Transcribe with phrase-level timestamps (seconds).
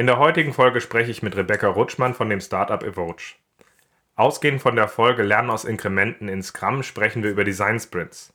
[0.00, 3.34] In der heutigen Folge spreche ich mit Rebecca Rutschmann von dem Startup Evoge.
[4.16, 8.32] Ausgehend von der Folge Lernen aus Inkrementen in Scrum sprechen wir über Design Sprints.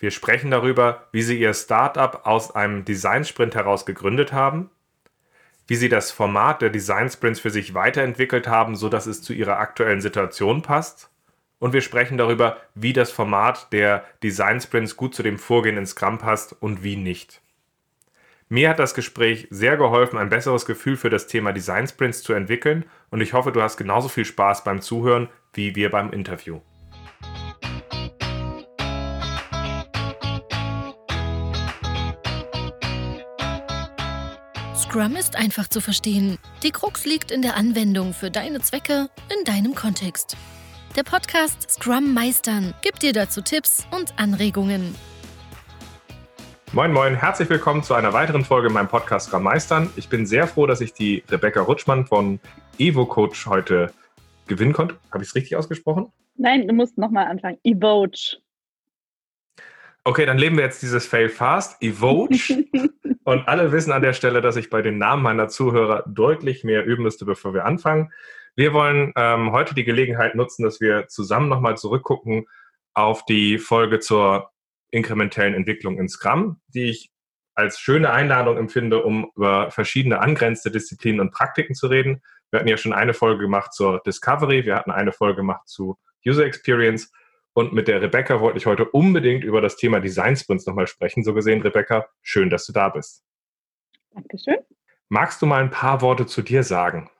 [0.00, 4.70] Wir sprechen darüber, wie Sie Ihr Startup aus einem Design Sprint heraus gegründet haben,
[5.68, 9.60] wie Sie das Format der Design Sprints für sich weiterentwickelt haben, sodass es zu Ihrer
[9.60, 11.10] aktuellen Situation passt.
[11.60, 15.86] Und wir sprechen darüber, wie das Format der Design Sprints gut zu dem Vorgehen in
[15.86, 17.40] Scrum passt und wie nicht.
[18.50, 22.32] Mir hat das Gespräch sehr geholfen, ein besseres Gefühl für das Thema Design Sprints zu
[22.32, 26.60] entwickeln und ich hoffe, du hast genauso viel Spaß beim Zuhören wie wir beim Interview.
[34.74, 36.38] Scrum ist einfach zu verstehen.
[36.62, 40.38] Die Krux liegt in der Anwendung für deine Zwecke in deinem Kontext.
[40.96, 44.94] Der Podcast Scrum Meistern gibt dir dazu Tipps und Anregungen.
[46.72, 49.90] Moin Moin, herzlich willkommen zu einer weiteren Folge in meinem Podcast Scrum Meistern.
[49.96, 52.40] Ich bin sehr froh, dass ich die Rebecca Rutschmann von
[52.78, 53.90] Evo Coach heute
[54.46, 54.96] gewinnen konnte.
[55.10, 56.12] Habe ich es richtig ausgesprochen?
[56.36, 57.58] Nein, du musst nochmal anfangen.
[57.64, 58.36] Evoge.
[60.04, 61.82] Okay, dann leben wir jetzt dieses Fail fast.
[61.82, 62.38] Evoge.
[63.24, 66.84] Und alle wissen an der Stelle, dass ich bei den Namen meiner Zuhörer deutlich mehr
[66.84, 68.12] üben müsste, bevor wir anfangen.
[68.56, 72.46] Wir wollen ähm, heute die Gelegenheit nutzen, dass wir zusammen nochmal zurückgucken
[72.92, 74.50] auf die Folge zur
[74.90, 77.10] inkrementellen Entwicklung in Scrum, die ich
[77.54, 82.22] als schöne Einladung empfinde, um über verschiedene angrenzende Disziplinen und Praktiken zu reden.
[82.50, 85.98] Wir hatten ja schon eine Folge gemacht zur Discovery, wir hatten eine Folge gemacht zu
[86.24, 87.10] User Experience
[87.58, 91.24] und mit der Rebecca wollte ich heute unbedingt über das Thema Design Sprints nochmal sprechen.
[91.24, 93.24] So gesehen, Rebecca, schön, dass du da bist.
[94.12, 94.58] Dankeschön.
[95.08, 97.10] Magst du mal ein paar Worte zu dir sagen?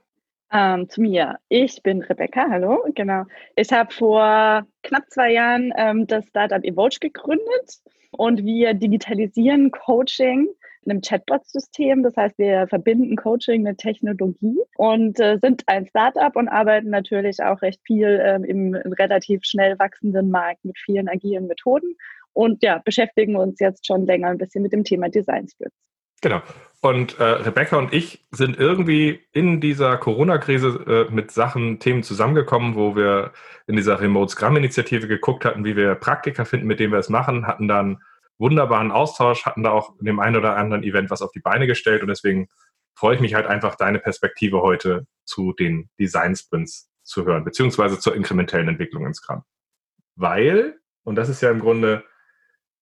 [0.51, 1.39] Ähm, zu mir.
[1.51, 3.25] Ich bin Rebecca, hallo, genau.
[3.55, 7.83] Ich habe vor knapp zwei Jahren ähm, das Startup Evoge gegründet
[8.13, 10.49] und wir digitalisieren Coaching
[10.85, 12.03] in einem Chatbot-System.
[12.03, 17.43] Das heißt, wir verbinden Coaching mit Technologie und äh, sind ein Startup und arbeiten natürlich
[17.43, 21.95] auch recht viel ähm, im, relativ schnell wachsenden Markt mit vielen agilen Methoden
[22.33, 25.88] und ja, beschäftigen uns jetzt schon länger ein bisschen mit dem Thema Design Splits.
[26.21, 26.43] Genau.
[26.81, 32.77] Und äh, Rebecca und ich sind irgendwie in dieser Corona-Krise äh, mit Sachen, Themen zusammengekommen,
[32.77, 33.33] wo wir
[33.67, 37.49] in dieser Remote Scrum-Initiative geguckt hatten, wie wir Praktika finden, mit denen wir es machen,
[37.49, 37.99] hatten dann
[38.39, 41.67] wunderbaren Austausch, hatten da auch in dem einen oder anderen Event was auf die Beine
[41.67, 42.49] gestellt und deswegen
[42.95, 47.99] freue ich mich halt einfach, deine Perspektive heute zu den Design Sprints zu hören, beziehungsweise
[47.99, 49.43] zur inkrementellen Entwicklung in Scrum.
[50.15, 52.05] Weil, und das ist ja im Grunde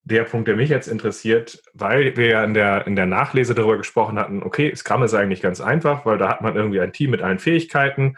[0.06, 3.76] der Punkt, der mich jetzt interessiert, weil wir ja in der, in der Nachlese darüber
[3.76, 7.10] gesprochen hatten, okay, Scrum ist eigentlich ganz einfach, weil da hat man irgendwie ein Team
[7.10, 8.16] mit allen Fähigkeiten,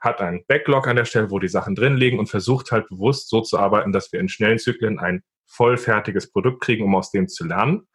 [0.00, 3.28] hat einen Backlog an der Stelle, wo die Sachen drin liegen und versucht halt bewusst
[3.28, 7.28] so zu arbeiten, dass wir in schnellen Zyklen ein vollfertiges Produkt kriegen, um aus dem
[7.28, 7.86] zu lernen.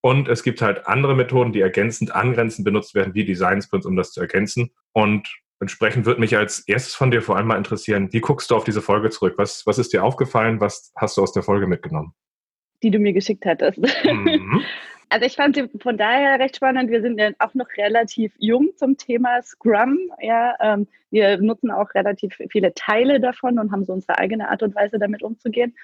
[0.00, 3.96] Und es gibt halt andere Methoden, die ergänzend, angrenzend benutzt werden, wie Design Sprints, um
[3.96, 4.70] das zu ergänzen.
[4.92, 5.28] Und
[5.58, 8.64] entsprechend würde mich als erstes von dir vor allem mal interessieren, wie guckst du auf
[8.64, 9.34] diese Folge zurück?
[9.36, 10.60] Was, was ist dir aufgefallen?
[10.60, 12.14] Was hast du aus der Folge mitgenommen?
[12.84, 13.78] Die du mir geschickt hattest.
[14.04, 14.62] Mhm.
[15.10, 16.90] Also ich fand sie von daher recht spannend.
[16.90, 19.96] Wir sind ja auch noch relativ jung zum Thema Scrum.
[20.20, 24.64] Ja, ähm, wir nutzen auch relativ viele Teile davon und haben so unsere eigene Art
[24.64, 25.76] und Weise damit umzugehen.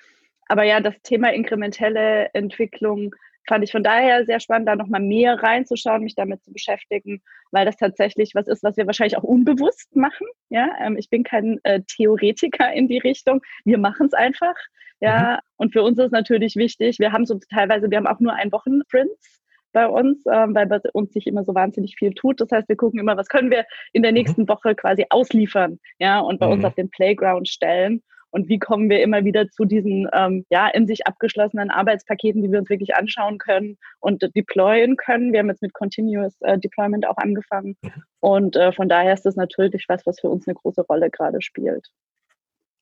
[0.49, 3.15] Aber ja, das Thema inkrementelle Entwicklung
[3.47, 7.67] fand ich von daher sehr spannend, da nochmal mehr reinzuschauen, mich damit zu beschäftigen, weil
[7.67, 10.27] das tatsächlich was ist, was wir wahrscheinlich auch unbewusst machen.
[10.51, 13.41] Ja, ähm, ich bin kein äh, Theoretiker in die Richtung.
[13.65, 14.55] Wir machen es einfach.
[15.01, 15.39] Ja, mhm.
[15.57, 18.53] und für uns ist natürlich wichtig, wir haben so teilweise, wir haben auch nur ein
[18.53, 19.41] Wochensprints
[19.73, 22.41] bei uns, ähm, weil bei uns sich immer so wahnsinnig viel tut.
[22.41, 24.19] Das heißt, wir gucken immer, was können wir in der mhm.
[24.19, 24.49] nächsten.
[24.49, 26.53] Woche quasi ausliefern, ja, und bei mhm.
[26.53, 28.03] uns auf den Playground stellen.
[28.31, 32.51] Und wie kommen wir immer wieder zu diesen ähm, ja, in sich abgeschlossenen Arbeitspaketen, die
[32.51, 35.33] wir uns wirklich anschauen können und deployen können.
[35.33, 37.77] Wir haben jetzt mit Continuous äh, Deployment auch angefangen.
[37.83, 37.91] Mhm.
[38.21, 41.43] Und äh, von daher ist das natürlich was, was für uns eine große Rolle gerade
[41.43, 41.89] spielt.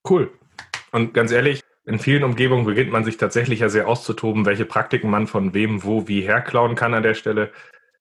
[0.08, 0.30] Cool.
[0.92, 5.10] Und ganz ehrlich, in vielen Umgebungen beginnt man sich tatsächlich ja sehr auszutoben, welche Praktiken
[5.10, 7.50] man von wem, wo, wie herklauen kann an der Stelle.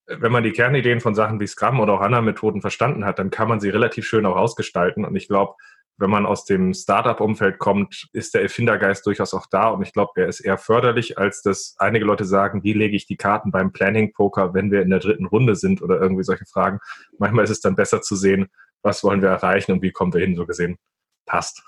[0.05, 3.29] Wenn man die Kernideen von Sachen wie Scrum oder auch anderen Methoden verstanden hat, dann
[3.29, 5.05] kann man sie relativ schön auch ausgestalten.
[5.05, 5.55] Und ich glaube,
[5.97, 9.69] wenn man aus dem Startup-Umfeld kommt, ist der Erfindergeist durchaus auch da.
[9.69, 13.07] Und ich glaube, der ist eher förderlich, als dass einige Leute sagen, wie lege ich
[13.07, 16.79] die Karten beim Planning-Poker, wenn wir in der dritten Runde sind oder irgendwie solche Fragen.
[17.17, 18.47] Manchmal ist es dann besser zu sehen,
[18.83, 20.77] was wollen wir erreichen und wie kommen wir hin, so gesehen.
[21.25, 21.63] Passt.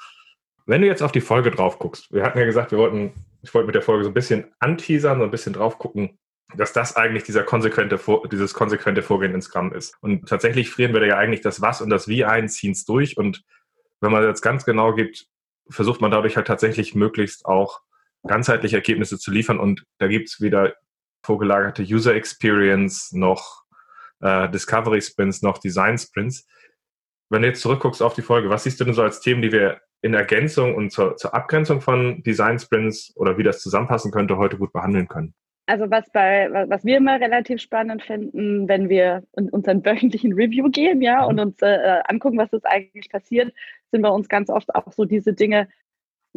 [0.65, 3.11] Wenn du jetzt auf die Folge drauf guckst, wir hatten ja gesagt, wir wollten,
[3.41, 6.19] ich wollte mit der Folge so ein bisschen anteasern, so ein bisschen drauf gucken,
[6.55, 7.99] dass das eigentlich dieser konsequente,
[8.31, 9.95] dieses konsequente Vorgehen ins Scrum ist.
[10.01, 12.85] Und tatsächlich frieren wir da ja eigentlich das Was und das Wie ein, ziehen es
[12.85, 13.17] durch.
[13.17, 13.43] Und
[14.01, 15.27] wenn man jetzt ganz genau gibt,
[15.69, 17.81] versucht man dadurch halt tatsächlich möglichst auch
[18.27, 19.59] ganzheitliche Ergebnisse zu liefern.
[19.59, 20.73] Und da gibt es weder
[21.23, 23.63] vorgelagerte User Experience noch
[24.21, 26.47] äh, Discovery Sprints noch Design Sprints.
[27.29, 29.51] Wenn du jetzt zurückguckst auf die Folge, was siehst du denn so als Themen, die
[29.51, 34.37] wir in Ergänzung und zur, zur Abgrenzung von Design Sprints oder wie das zusammenpassen könnte,
[34.37, 35.33] heute gut behandeln können?
[35.69, 40.71] Also was bei was wir immer relativ spannend finden, wenn wir in unseren wöchentlichen Review
[40.71, 43.53] gehen, ja, und uns äh, angucken, was ist eigentlich passiert,
[43.91, 45.67] sind bei uns ganz oft auch so diese Dinge,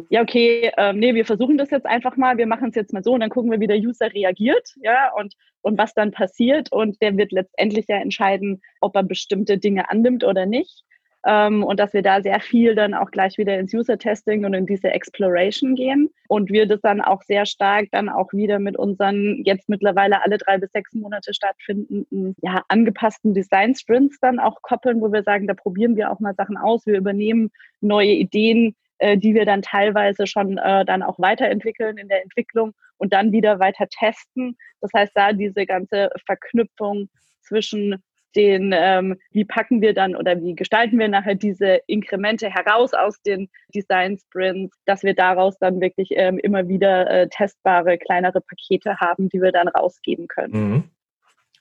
[0.09, 3.03] ja, okay, ähm, nee, wir versuchen das jetzt einfach mal, wir machen es jetzt mal
[3.03, 6.71] so und dann gucken wir, wie der User reagiert, ja, und, und was dann passiert.
[6.71, 10.83] Und der wird letztendlich ja entscheiden, ob er bestimmte Dinge annimmt oder nicht.
[11.25, 14.65] Ähm, und dass wir da sehr viel dann auch gleich wieder ins User-Testing und in
[14.65, 16.09] diese Exploration gehen.
[16.27, 20.37] Und wir das dann auch sehr stark dann auch wieder mit unseren jetzt mittlerweile alle
[20.37, 25.53] drei bis sechs Monate stattfindenden, ja, angepassten Design-Sprints dann auch koppeln, wo wir sagen, da
[25.53, 30.27] probieren wir auch mal Sachen aus, wir übernehmen neue Ideen, äh, die wir dann teilweise
[30.27, 34.57] schon äh, dann auch weiterentwickeln in der Entwicklung und dann wieder weiter testen.
[34.81, 37.09] Das heißt, da diese ganze Verknüpfung
[37.41, 38.01] zwischen
[38.35, 43.21] den, ähm, wie packen wir dann oder wie gestalten wir nachher diese Inkremente heraus aus
[43.21, 48.97] den Design Sprints, dass wir daraus dann wirklich ähm, immer wieder äh, testbare kleinere Pakete
[48.99, 50.53] haben, die wir dann rausgeben können.
[50.53, 50.83] Mhm.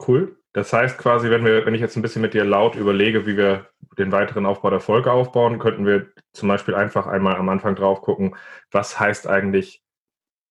[0.07, 0.37] Cool.
[0.53, 3.37] Das heißt quasi, wenn wir, wenn ich jetzt ein bisschen mit dir laut überlege, wie
[3.37, 7.75] wir den weiteren Aufbau der Folge aufbauen, könnten wir zum Beispiel einfach einmal am Anfang
[7.75, 8.37] drauf gucken,
[8.71, 9.83] was heißt eigentlich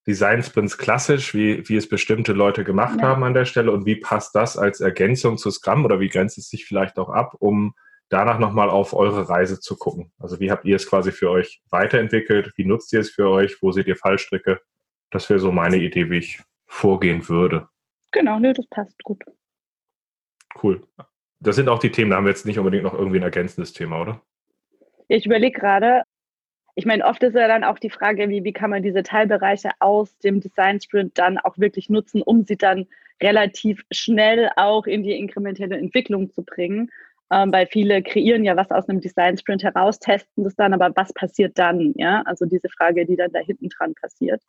[0.07, 3.07] Design Sprints klassisch, wie, wie es bestimmte Leute gemacht ja.
[3.07, 6.37] haben an der Stelle und wie passt das als Ergänzung zu Scrum oder wie grenzt
[6.37, 7.75] es sich vielleicht auch ab, um
[8.09, 10.11] danach nochmal auf eure Reise zu gucken.
[10.19, 12.51] Also wie habt ihr es quasi für euch weiterentwickelt?
[12.55, 13.61] Wie nutzt ihr es für euch?
[13.61, 14.59] Wo seht ihr Fallstricke?
[15.11, 17.69] Das wäre so meine Idee, wie ich vorgehen würde.
[18.11, 19.23] Genau, ne, das passt gut.
[20.61, 20.85] Cool.
[21.39, 23.73] Das sind auch die Themen, da haben wir jetzt nicht unbedingt noch irgendwie ein ergänzendes
[23.73, 24.21] Thema, oder?
[25.07, 26.03] Ich überlege gerade,
[26.81, 29.69] ich meine, oft ist ja dann auch die Frage, wie, wie kann man diese Teilbereiche
[29.79, 32.87] aus dem Design Sprint dann auch wirklich nutzen, um sie dann
[33.21, 36.89] relativ schnell auch in die inkrementelle Entwicklung zu bringen.
[37.31, 40.91] Ähm, weil viele kreieren ja was aus einem Design Sprint heraus, testen das dann, aber
[40.95, 41.93] was passiert dann?
[41.95, 44.41] Ja, also diese Frage, die dann da hinten dran passiert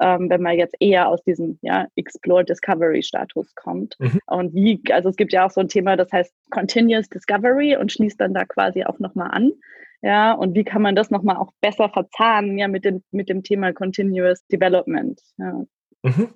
[0.00, 3.96] ähm, wenn man jetzt eher aus diesem ja, Explore Discovery Status kommt.
[4.00, 4.20] Mhm.
[4.26, 7.92] Und wie, also es gibt ja auch so ein Thema, das heißt Continuous Discovery und
[7.92, 9.52] schließt dann da quasi auch nochmal an.
[10.02, 13.42] Ja, und wie kann man das nochmal auch besser verzahnen, ja, mit dem, mit dem
[13.42, 15.20] Thema Continuous Development?
[15.36, 15.64] Ja.
[16.02, 16.28] Mhm.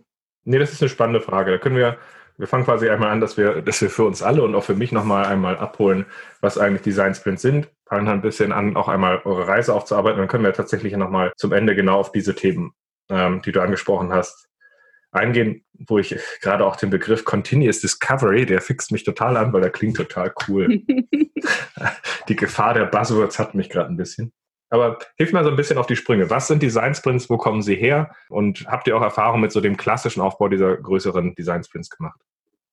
[0.44, 1.52] Nee, das ist eine spannende Frage.
[1.52, 1.96] Da können wir,
[2.36, 4.74] wir fangen quasi einmal an, dass wir, dass wir für uns alle und auch für
[4.74, 6.04] mich nochmal einmal abholen,
[6.42, 7.70] was eigentlich Design Sprints sind.
[7.86, 10.18] Fangen dann ein bisschen an, auch einmal eure Reise aufzuarbeiten.
[10.18, 12.74] Dann können wir tatsächlich nochmal zum Ende genau auf diese Themen
[13.10, 14.48] ähm, die du angesprochen hast,
[15.14, 19.60] eingehen, wo ich gerade auch den Begriff Continuous Discovery, der fixt mich total an, weil
[19.60, 20.82] der klingt total cool.
[22.28, 24.32] die Gefahr der Buzzwords hat mich gerade ein bisschen.
[24.70, 26.30] Aber hilf mir so ein bisschen auf die Sprünge.
[26.30, 27.30] Was sind Design Sprints?
[27.30, 28.10] Wo kommen sie her?
[28.28, 32.20] Und habt ihr auch Erfahrung mit so dem klassischen Aufbau dieser größeren Design Sprints gemacht?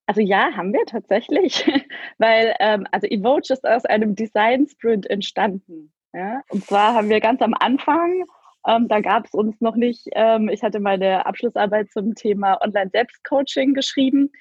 [0.08, 1.70] Also ja, haben wir tatsächlich,
[2.18, 5.94] weil ähm, also Evoge ist aus einem Design Sprint entstanden.
[6.14, 6.42] Ja?
[6.50, 8.26] Und zwar haben wir ganz am Anfang
[8.68, 10.08] ähm, da gab es uns noch nicht.
[10.14, 14.32] Ähm, ich hatte meine Abschlussarbeit zum Thema Online-Selbstcoaching geschrieben.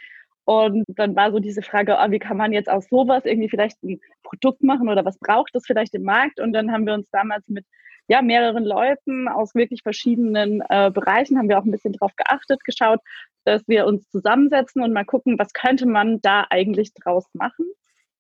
[0.44, 3.82] Und dann war so diese Frage, oh, wie kann man jetzt aus sowas irgendwie vielleicht
[3.82, 6.40] ein Produkt machen oder was braucht es vielleicht im Markt?
[6.40, 7.64] Und dann haben wir uns damals mit
[8.08, 12.64] ja, mehreren Leuten aus wirklich verschiedenen äh, Bereichen, haben wir auch ein bisschen drauf geachtet,
[12.64, 12.99] geschaut,
[13.44, 17.67] dass wir uns zusammensetzen und mal gucken, was könnte man da eigentlich draus machen.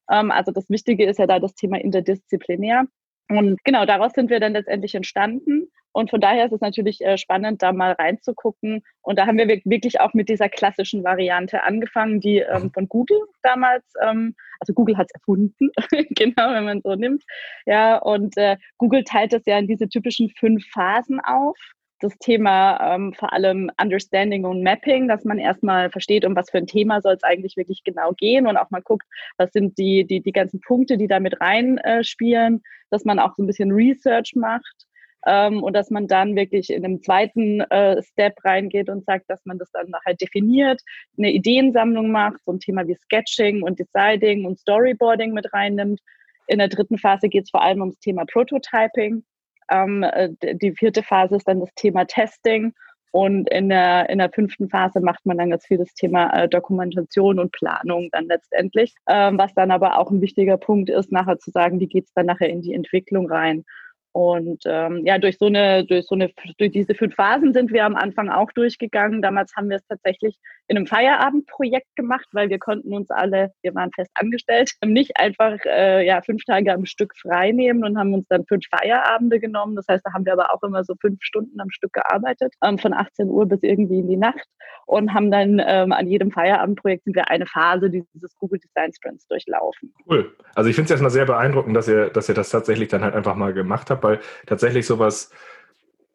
[0.08, 2.84] Ähm, also das Wichtige ist ja da das Thema interdisziplinär.
[3.28, 5.68] Und genau daraus sind wir dann letztendlich entstanden.
[5.92, 8.82] Und von daher ist es natürlich äh, spannend, da mal reinzugucken.
[9.02, 12.72] Und da haben wir wirklich auch mit dieser klassischen Variante angefangen, die ähm, mhm.
[12.72, 15.70] von Google damals, ähm, also Google hat es erfunden,
[16.10, 17.24] genau, wenn man so nimmt.
[17.66, 21.58] Ja, und äh, Google teilt das ja in diese typischen fünf Phasen auf.
[22.02, 26.56] Das Thema ähm, vor allem Understanding und Mapping, dass man erstmal versteht, um was für
[26.56, 29.06] ein Thema soll es eigentlich wirklich genau gehen und auch mal guckt,
[29.36, 33.34] was sind die, die, die ganzen Punkte, die da mit reinspielen, äh, dass man auch
[33.34, 34.86] so ein bisschen Research macht
[35.26, 39.44] ähm, und dass man dann wirklich in einem zweiten äh, Step reingeht und sagt, dass
[39.44, 40.80] man das dann halt definiert,
[41.18, 46.00] eine Ideensammlung macht, so ein Thema wie Sketching und Deciding und Storyboarding mit reinnimmt.
[46.46, 49.24] In der dritten Phase geht es vor allem ums Thema Prototyping.
[49.70, 52.72] Ähm, äh, die vierte Phase ist dann das Thema Testing.
[53.12, 56.48] Und in der, in der fünften Phase macht man dann ganz viel das Thema äh,
[56.48, 58.94] Dokumentation und Planung dann letztendlich.
[59.08, 62.12] Ähm, was dann aber auch ein wichtiger Punkt ist, nachher zu sagen, wie geht es
[62.14, 63.64] dann nachher in die Entwicklung rein.
[64.12, 67.84] Und ähm, ja, durch so eine, durch so eine, durch diese fünf Phasen sind wir
[67.84, 69.22] am Anfang auch durchgegangen.
[69.22, 70.36] Damals haben wir es tatsächlich
[70.70, 75.58] in einem Feierabendprojekt gemacht, weil wir konnten uns alle, wir waren fest angestellt, nicht einfach
[75.66, 79.74] äh, ja, fünf Tage am Stück frei nehmen und haben uns dann fünf Feierabende genommen.
[79.74, 82.78] Das heißt, da haben wir aber auch immer so fünf Stunden am Stück gearbeitet, ähm,
[82.78, 84.46] von 18 Uhr bis irgendwie in die Nacht
[84.86, 89.26] und haben dann ähm, an jedem Feierabendprojekt sind wir eine Phase dieses Google Design Sprints
[89.26, 89.92] durchlaufen.
[90.08, 90.32] Cool.
[90.54, 93.16] Also ich finde es erstmal sehr beeindruckend, dass ihr, dass ihr das tatsächlich dann halt
[93.16, 95.32] einfach mal gemacht habt, weil tatsächlich sowas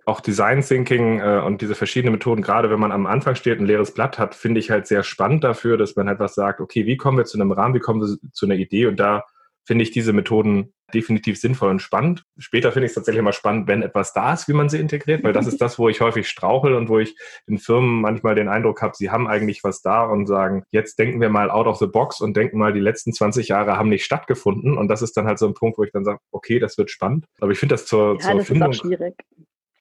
[0.06, 3.66] auch Design Thinking äh, und diese verschiedenen Methoden, gerade wenn man am Anfang steht, ein
[3.66, 6.86] leeres Blatt hat, finde ich halt sehr spannend dafür, dass man halt was sagt, okay,
[6.86, 9.24] wie kommen wir zu einem Rahmen, wie kommen wir zu einer Idee und da
[9.66, 12.24] finde ich diese Methoden definitiv sinnvoll und spannend.
[12.38, 15.24] Später finde ich es tatsächlich immer spannend, wenn etwas da ist, wie man sie integriert,
[15.24, 17.16] weil das ist das, wo ich häufig strauchel und wo ich
[17.48, 21.20] in Firmen manchmal den Eindruck habe, sie haben eigentlich was da und sagen, jetzt denken
[21.20, 24.06] wir mal out of the box und denken mal, die letzten 20 Jahre haben nicht
[24.06, 24.78] stattgefunden.
[24.78, 26.92] Und das ist dann halt so ein Punkt, wo ich dann sage, okay, das wird
[26.92, 27.26] spannend.
[27.40, 28.72] Aber ich finde das zur, ja, zur das Findung.
[28.72, 29.16] Ist auch schwierig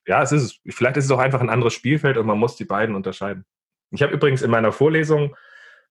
[0.06, 2.64] ja, es ist, vielleicht ist es auch einfach ein anderes Spielfeld und man muss die
[2.64, 3.44] beiden unterscheiden.
[3.90, 5.34] Ich habe übrigens in meiner Vorlesung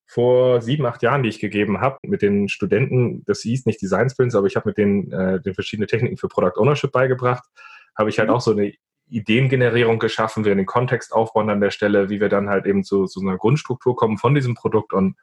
[0.06, 4.10] vor sieben, acht Jahren, die ich gegeben habe, mit den Studenten, das hieß nicht Design
[4.10, 7.44] Sprints, aber ich habe mit denen äh, den verschiedene Techniken für Product Ownership beigebracht,
[7.96, 8.34] habe ich halt mhm.
[8.34, 8.72] auch so eine
[9.08, 13.06] Ideengenerierung geschaffen, wir den Kontext aufbauen an der Stelle, wie wir dann halt eben zu,
[13.06, 15.16] zu einer Grundstruktur kommen von diesem Produkt und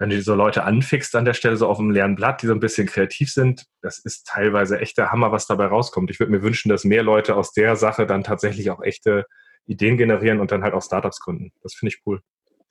[0.00, 2.54] wenn du so Leute anfixt an der Stelle, so auf dem leeren Blatt, die so
[2.54, 6.10] ein bisschen kreativ sind, das ist teilweise echt der Hammer, was dabei rauskommt.
[6.10, 9.26] Ich würde mir wünschen, dass mehr Leute aus der Sache dann tatsächlich auch echte
[9.66, 11.52] Ideen generieren und dann halt auch Startups gründen.
[11.62, 12.22] Das finde ich cool.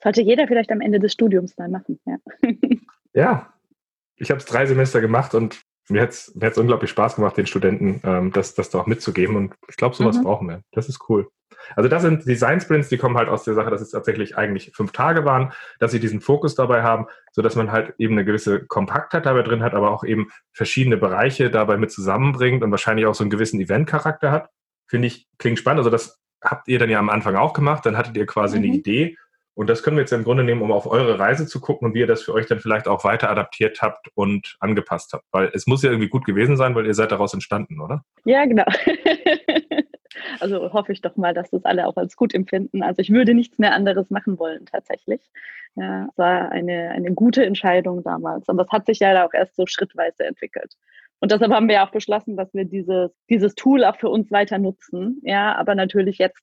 [0.01, 2.17] Sollte jeder vielleicht am Ende des Studiums mal machen, ja.
[3.13, 3.53] ja,
[4.15, 8.01] ich habe es drei Semester gemacht und mir hat es unglaublich Spaß gemacht, den Studenten
[8.03, 9.35] ähm, das, das da auch mitzugeben.
[9.35, 10.23] Und ich glaube, sowas mhm.
[10.23, 10.61] brauchen wir.
[10.71, 11.27] Das ist cool.
[11.75, 14.71] Also das sind Design Sprints, die kommen halt aus der Sache, dass es tatsächlich eigentlich
[14.73, 18.25] fünf Tage waren, dass sie diesen Fokus dabei haben, so dass man halt eben eine
[18.25, 23.05] gewisse Kompaktheit dabei drin hat, aber auch eben verschiedene Bereiche dabei mit zusammenbringt und wahrscheinlich
[23.05, 24.49] auch so einen gewissen Event-Charakter hat.
[24.87, 25.79] Finde ich, klingt spannend.
[25.79, 27.85] Also das habt ihr dann ja am Anfang auch gemacht.
[27.85, 28.65] Dann hattet ihr quasi mhm.
[28.65, 29.17] eine Idee.
[29.59, 31.93] Und das können wir jetzt im Grunde nehmen, um auf eure Reise zu gucken und
[31.93, 35.25] wie ihr das für euch dann vielleicht auch weiter adaptiert habt und angepasst habt.
[35.33, 38.05] Weil es muss ja irgendwie gut gewesen sein, weil ihr seid daraus entstanden, oder?
[38.23, 38.63] Ja, genau.
[40.39, 42.83] Also hoffe ich doch mal, dass das alle auch als gut empfinden.
[42.83, 45.21] Also ich würde nichts mehr anderes machen wollen tatsächlich.
[45.75, 48.47] Ja, es war eine, eine gute Entscheidung damals.
[48.49, 50.73] Aber es hat sich ja auch erst so schrittweise entwickelt.
[51.19, 54.57] Und deshalb haben wir auch beschlossen, dass wir dieses, dieses Tool auch für uns weiter
[54.57, 55.21] nutzen.
[55.23, 56.41] Ja, aber natürlich jetzt,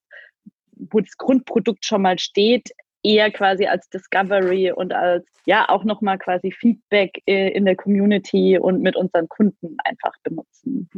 [0.73, 2.71] wo das Grundprodukt schon mal steht,
[3.07, 8.59] eher quasi als Discovery und als ja auch nochmal quasi Feedback äh, in der Community
[8.59, 10.91] und mit unseren Kunden einfach benutzen.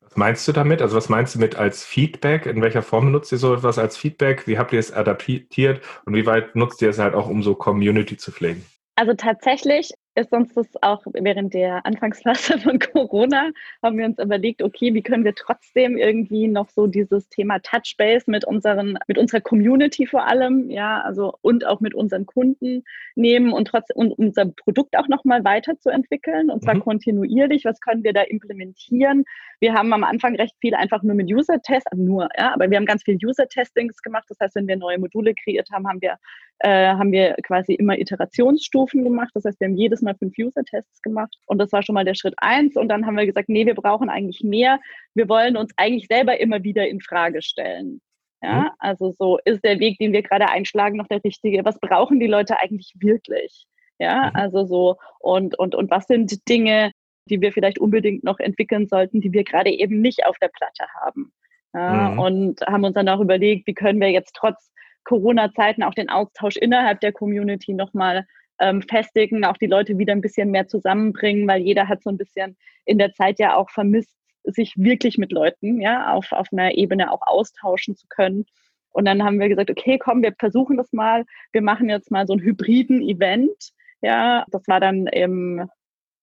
[0.00, 0.80] Was meinst du damit?
[0.80, 2.46] Also was meinst du mit als Feedback?
[2.46, 4.46] In welcher Form nutzt ihr so etwas als Feedback?
[4.46, 7.54] Wie habt ihr es adaptiert und wie weit nutzt ihr es halt auch, um so
[7.54, 8.64] Community zu pflegen?
[8.96, 13.50] Also tatsächlich ist uns das auch während der Anfangsphase von Corona,
[13.82, 18.30] haben wir uns überlegt, okay, wie können wir trotzdem irgendwie noch so dieses Thema Touchbase
[18.30, 22.84] mit unseren, mit unserer Community vor allem, ja, also und auch mit unseren Kunden
[23.14, 26.80] nehmen und trotzdem und unser Produkt auch nochmal weiterzuentwickeln und zwar mhm.
[26.80, 27.64] kontinuierlich.
[27.64, 29.24] Was können wir da implementieren?
[29.60, 32.86] Wir haben am Anfang recht viel einfach nur mit User-Tests, nur, ja, aber wir haben
[32.86, 34.24] ganz viel User-Testings gemacht.
[34.28, 36.16] Das heißt, wenn wir neue Module kreiert haben, haben wir,
[36.60, 39.30] äh, haben wir quasi immer Iterationsstufen gemacht.
[39.34, 42.14] Das heißt, wir haben jedes Mal fünf User-Tests gemacht und das war schon mal der
[42.14, 42.76] Schritt eins.
[42.76, 44.78] Und dann haben wir gesagt, nee, wir brauchen eigentlich mehr.
[45.14, 48.00] Wir wollen uns eigentlich selber immer wieder in Frage stellen.
[48.42, 48.70] Ja, mhm.
[48.78, 51.64] also so ist der Weg, den wir gerade einschlagen, noch der richtige.
[51.64, 53.66] Was brauchen die Leute eigentlich wirklich?
[53.98, 54.36] Ja, mhm.
[54.36, 56.92] also so und und und was sind Dinge,
[57.26, 60.84] die wir vielleicht unbedingt noch entwickeln sollten, die wir gerade eben nicht auf der Platte
[61.02, 61.32] haben.
[61.74, 62.18] Ja, mhm.
[62.18, 64.70] Und haben uns dann auch überlegt, wie können wir jetzt trotz
[65.04, 68.26] Corona-Zeiten auch den Austausch innerhalb der Community nochmal
[68.60, 72.18] ähm, festigen, auch die Leute wieder ein bisschen mehr zusammenbringen, weil jeder hat so ein
[72.18, 74.14] bisschen in der Zeit ja auch vermisst,
[74.44, 78.46] sich wirklich mit Leuten ja auf, auf einer Ebene auch austauschen zu können.
[78.90, 81.24] Und dann haben wir gesagt, okay, komm, wir versuchen das mal.
[81.52, 83.70] Wir machen jetzt mal so einen hybriden Event.
[84.02, 85.68] Ja, das war dann im,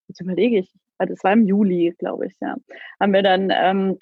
[0.08, 2.56] jetzt überlege ich, das war im Juli, glaube ich, ja,
[3.00, 3.98] haben wir dann ähm,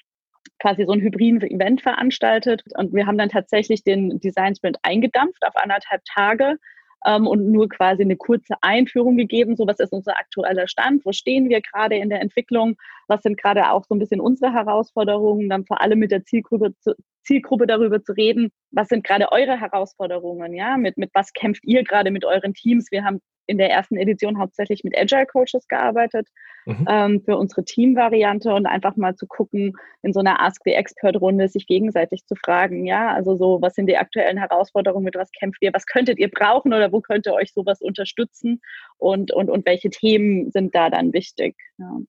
[0.60, 5.46] quasi so ein hybriden Event veranstaltet und wir haben dann tatsächlich den Design Sprint eingedampft
[5.46, 6.58] auf anderthalb Tage
[7.06, 9.56] ähm, und nur quasi eine kurze Einführung gegeben.
[9.56, 11.06] So, was ist unser aktueller Stand?
[11.06, 12.76] Wo stehen wir gerade in der Entwicklung?
[13.08, 15.50] Was sind gerade auch so ein bisschen unsere Herausforderungen?
[15.50, 19.60] Dann vor allem mit der Zielgruppe, zu, Zielgruppe darüber zu reden, was sind gerade eure
[19.60, 20.54] Herausforderungen?
[20.54, 22.92] Ja, mit, mit was kämpft ihr gerade mit euren Teams?
[22.92, 26.28] Wir haben in der ersten Edition hauptsächlich mit Agile Coaches gearbeitet
[26.66, 26.86] mhm.
[26.90, 31.48] ähm, für unsere Team-Variante und einfach mal zu gucken, in so einer Ask the Expert-Runde
[31.48, 35.62] sich gegenseitig zu fragen, ja, also so, was sind die aktuellen Herausforderungen, mit was kämpft
[35.62, 38.62] ihr, was könntet ihr brauchen oder wo könnte euch sowas unterstützen
[38.98, 41.56] und, und, und welche Themen sind da dann wichtig?
[41.78, 42.00] Ja.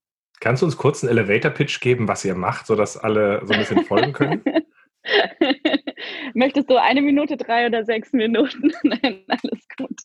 [0.41, 3.85] Kannst du uns kurz einen Elevator-Pitch geben, was ihr macht, sodass alle so ein bisschen
[3.85, 4.43] folgen können?
[6.35, 8.73] Möchtest du eine Minute, drei oder sechs Minuten?
[8.83, 10.01] Nein, alles gut.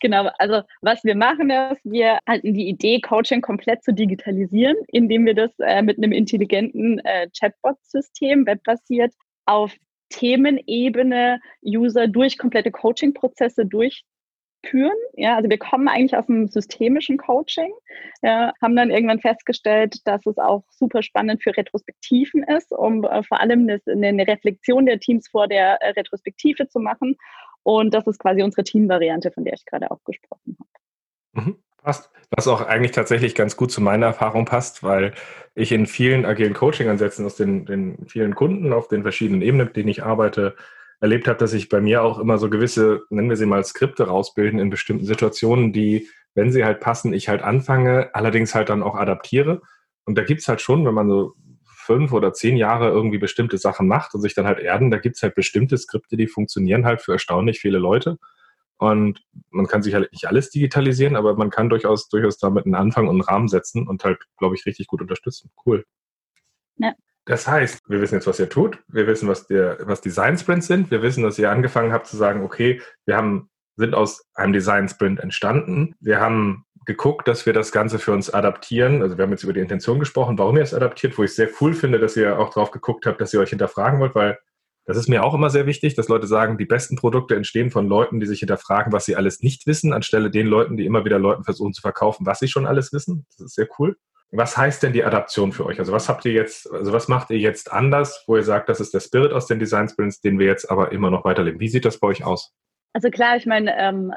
[0.00, 5.26] Genau, also was wir machen ist, wir halten die Idee, Coaching komplett zu digitalisieren, indem
[5.26, 9.12] wir das äh, mit einem intelligenten äh, Chatbot-System, webbasiert,
[9.46, 9.74] auf
[10.10, 14.04] Themenebene User durch komplette Coaching-Prozesse durch
[14.66, 14.96] führen.
[15.14, 17.72] Ja, also wir kommen eigentlich aus dem systemischen Coaching,
[18.22, 23.22] ja, haben dann irgendwann festgestellt, dass es auch super spannend für Retrospektiven ist, um äh,
[23.22, 27.16] vor allem eine, eine, Reflexion der Teams vor der äh, Retrospektive zu machen.
[27.62, 31.46] Und das ist quasi unsere Teamvariante, von der ich gerade auch gesprochen habe.
[31.46, 32.10] Mhm, passt.
[32.30, 35.14] Was auch eigentlich tatsächlich ganz gut zu meiner Erfahrung passt, weil
[35.54, 39.76] ich in vielen agilen Coaching-Ansätzen aus den, den vielen Kunden auf den verschiedenen Ebenen, mit
[39.76, 40.54] denen ich arbeite,
[41.00, 44.06] erlebt habe, dass sich bei mir auch immer so gewisse, nennen wir sie mal Skripte
[44.06, 48.82] rausbilden in bestimmten Situationen, die, wenn sie halt passen, ich halt anfange, allerdings halt dann
[48.82, 49.62] auch adaptiere.
[50.04, 51.34] Und da gibt's halt schon, wenn man so
[51.90, 55.24] fünf oder zehn Jahre irgendwie bestimmte Sachen macht und sich dann halt erden, da gibt's
[55.24, 58.16] halt bestimmte Skripte, die funktionieren halt für erstaunlich viele Leute.
[58.78, 59.20] Und
[59.50, 63.08] man kann sich halt nicht alles digitalisieren, aber man kann durchaus, durchaus damit einen Anfang
[63.08, 65.50] und einen Rahmen setzen und halt, glaube ich, richtig gut unterstützen.
[65.66, 65.84] Cool.
[66.76, 66.94] Ja.
[67.24, 68.78] Das heißt, wir wissen jetzt, was ihr tut.
[68.86, 70.92] Wir wissen, was, der, was Design Sprints sind.
[70.92, 74.88] Wir wissen, dass ihr angefangen habt zu sagen, okay, wir haben, sind aus einem Design
[74.88, 75.96] Sprint entstanden.
[75.98, 79.02] Wir haben geguckt, dass wir das Ganze für uns adaptieren.
[79.02, 81.48] Also wir haben jetzt über die Intention gesprochen, warum ihr es adaptiert, wo ich sehr
[81.60, 84.38] cool finde, dass ihr auch drauf geguckt habt, dass ihr euch hinterfragen wollt, weil
[84.86, 87.86] das ist mir auch immer sehr wichtig, dass Leute sagen, die besten Produkte entstehen von
[87.86, 91.18] Leuten, die sich hinterfragen, was sie alles nicht wissen, anstelle den Leuten, die immer wieder
[91.18, 93.26] Leuten versuchen zu verkaufen, was sie schon alles wissen.
[93.30, 93.96] Das ist sehr cool.
[94.32, 95.80] Was heißt denn die Adaption für euch?
[95.80, 98.80] Also was habt ihr jetzt, also was macht ihr jetzt anders, wo ihr sagt, das
[98.80, 101.60] ist der Spirit aus den Design Sprints, den wir jetzt aber immer noch weiterleben?
[101.60, 102.52] Wie sieht das bei euch aus?
[102.92, 104.12] Also klar, ich meine, ähm,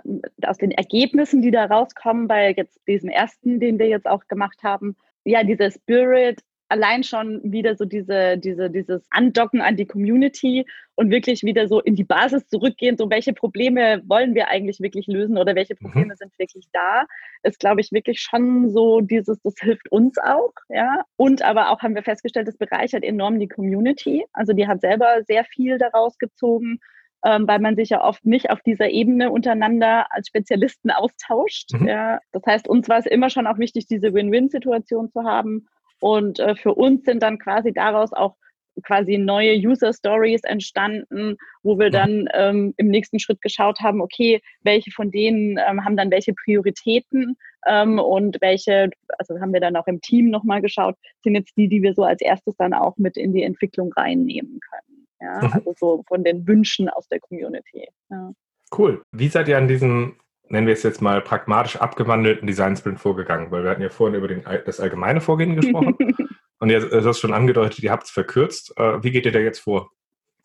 [0.45, 4.63] aus den Ergebnissen, die da rauskommen bei jetzt diesem ersten, den wir jetzt auch gemacht
[4.63, 6.41] haben, ja, dieser Spirit,
[6.73, 10.65] allein schon wieder so diese, diese, dieses Andocken an die Community
[10.95, 15.05] und wirklich wieder so in die Basis zurückgehen, so welche Probleme wollen wir eigentlich wirklich
[15.05, 15.85] lösen oder welche mhm.
[15.85, 16.17] Probleme mhm.
[16.17, 17.05] sind wirklich da,
[17.43, 21.03] ist, glaube ich, wirklich schon so dieses, das hilft uns auch, ja.
[21.15, 24.25] Und aber auch haben wir festgestellt, das bereichert enorm die Community.
[24.33, 26.79] Also die hat selber sehr viel daraus gezogen,
[27.23, 31.71] ähm, weil man sich ja oft nicht auf dieser Ebene untereinander als Spezialisten austauscht.
[31.73, 31.87] Mhm.
[31.87, 32.19] Ja.
[32.31, 35.67] Das heißt, uns war es immer schon auch wichtig, diese Win-Win-Situation zu haben
[35.99, 38.35] und äh, für uns sind dann quasi daraus auch
[38.81, 44.41] quasi neue User Stories entstanden, wo wir dann ähm, im nächsten Schritt geschaut haben, okay,
[44.63, 49.75] welche von denen ähm, haben dann welche Prioritäten ähm, und welche, also haben wir dann
[49.75, 52.97] auch im Team nochmal geschaut, sind jetzt die, die wir so als erstes dann auch
[52.97, 54.92] mit in die Entwicklung reinnehmen können.
[55.23, 55.53] Ja, mhm.
[55.53, 57.87] also so von den Wünschen aus der Community.
[58.09, 58.33] Ja.
[58.77, 59.03] Cool.
[59.11, 60.17] Wie seid ihr an diesem
[60.49, 63.51] nennen wir es jetzt mal, pragmatisch abgewandelten Design Sprint vorgegangen?
[63.51, 65.95] Weil wir hatten ja vorhin über den, das allgemeine Vorgehen gesprochen.
[66.59, 68.73] und ihr hast schon angedeutet, ihr habt es verkürzt.
[68.77, 69.91] Äh, wie geht ihr da jetzt vor?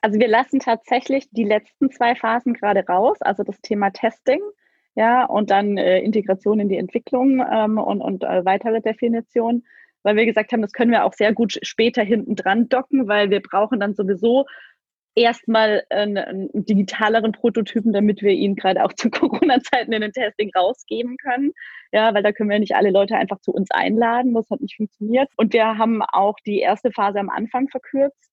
[0.01, 4.41] Also wir lassen tatsächlich die letzten zwei Phasen gerade raus, also das Thema Testing,
[4.95, 9.65] ja, und dann äh, Integration in die Entwicklung ähm, und, und äh, weitere Definition,
[10.09, 13.29] weil wir gesagt haben, das können wir auch sehr gut später hinten dran docken, weil
[13.29, 14.47] wir brauchen dann sowieso
[15.15, 20.51] erstmal einen, einen, digitaleren Prototypen, damit wir ihn gerade auch zu Corona-Zeiten in den Testing
[20.57, 21.53] rausgeben können.
[21.93, 24.33] Ja, weil da können wir nicht alle Leute einfach zu uns einladen.
[24.33, 25.29] Das hat nicht funktioniert.
[25.37, 28.31] Und wir haben auch die erste Phase am Anfang verkürzt,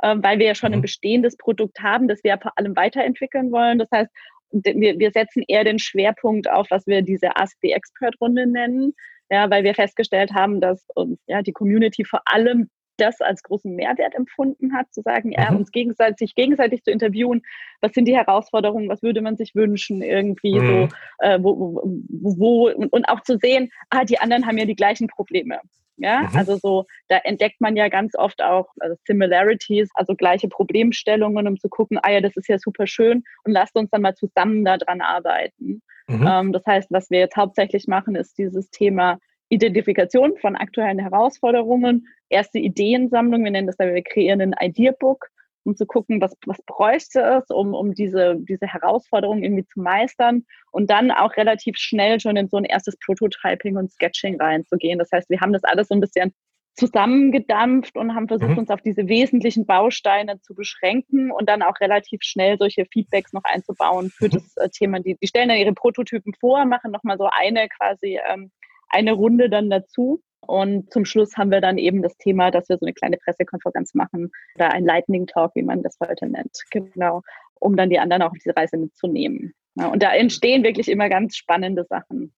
[0.00, 0.82] äh, weil wir ja schon ein mhm.
[0.82, 3.78] bestehendes Produkt haben, das wir vor allem weiterentwickeln wollen.
[3.78, 4.10] Das heißt,
[4.50, 8.94] wir, wir setzen eher den Schwerpunkt auf, was wir diese Ask the Expert Runde nennen.
[9.30, 13.74] Ja, weil wir festgestellt haben, dass uns ja die Community vor allem das als großen
[13.74, 15.58] Mehrwert empfunden hat, zu sagen, ja, mhm.
[15.58, 17.42] uns gegenseitig, sich gegenseitig zu interviewen,
[17.80, 20.66] was sind die Herausforderungen, was würde man sich wünschen, irgendwie mhm.
[20.66, 20.88] so,
[21.26, 25.06] äh, wo, wo, wo, und auch zu sehen, ah, die anderen haben ja die gleichen
[25.06, 25.60] Probleme.
[25.98, 26.36] Ja, mhm.
[26.36, 31.58] also so, da entdeckt man ja ganz oft auch also Similarities, also gleiche Problemstellungen, um
[31.58, 34.64] zu gucken, ah ja, das ist ja super schön und lasst uns dann mal zusammen
[34.64, 35.82] daran arbeiten.
[36.08, 36.26] Mhm.
[36.26, 42.06] Ähm, das heißt, was wir jetzt hauptsächlich machen, ist dieses Thema Identifikation von aktuellen Herausforderungen,
[42.28, 45.28] erste Ideensammlung, wir nennen das, wir kreieren ein Ideabook,
[45.68, 50.44] um zu gucken, was, was bräuchte es, um, um diese, diese Herausforderungen irgendwie zu meistern
[50.72, 54.98] und dann auch relativ schnell schon in so ein erstes Prototyping und Sketching reinzugehen.
[54.98, 56.32] Das heißt, wir haben das alles so ein bisschen
[56.74, 58.58] zusammengedampft und haben versucht, mhm.
[58.58, 63.44] uns auf diese wesentlichen Bausteine zu beschränken und dann auch relativ schnell solche Feedbacks noch
[63.44, 64.30] einzubauen für mhm.
[64.30, 65.00] das äh, Thema.
[65.00, 68.50] Die, die stellen dann ihre Prototypen vor, machen nochmal so eine quasi ähm,
[68.88, 70.22] eine Runde dann dazu.
[70.40, 73.94] Und zum Schluss haben wir dann eben das Thema, dass wir so eine kleine Pressekonferenz
[73.94, 76.62] machen oder ein Lightning Talk, wie man das heute nennt.
[76.70, 77.22] Genau,
[77.54, 79.54] um dann die anderen auch auf diese Reise mitzunehmen.
[79.74, 82.32] Ja, und da entstehen wirklich immer ganz spannende Sachen.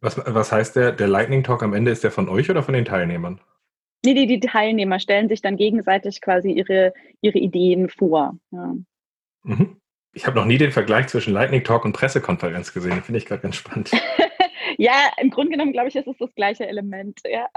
[0.00, 1.90] Was, was heißt der, der Lightning Talk am Ende?
[1.90, 3.40] Ist der von euch oder von den Teilnehmern?
[4.04, 8.36] Nee, die, die Teilnehmer stellen sich dann gegenseitig quasi ihre, ihre Ideen vor.
[8.50, 8.74] Ja.
[9.42, 9.80] Mhm.
[10.12, 13.02] Ich habe noch nie den Vergleich zwischen Lightning Talk und Pressekonferenz gesehen.
[13.02, 13.90] Finde ich gerade ganz spannend.
[14.78, 17.20] ja, im Grunde genommen glaube ich, ist es das gleiche Element.
[17.24, 17.48] Ja.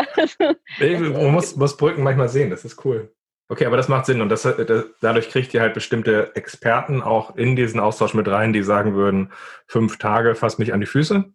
[0.80, 3.14] Man muss, muss Brücken manchmal sehen, das ist cool.
[3.52, 7.36] Okay, aber das macht Sinn und das, das, dadurch kriegt ihr halt bestimmte Experten auch
[7.36, 9.32] in diesen Austausch mit rein, die sagen würden,
[9.66, 11.26] fünf Tage fasst mich an die Füße.